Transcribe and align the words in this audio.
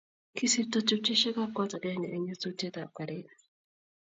kisirto 0.35 0.79
tupchesiekab 0.87 1.49
koot 1.55 1.71
agenge 1.77 2.07
eng' 2.15 2.25
nyasutietab 2.27 2.89
karit 2.97 3.27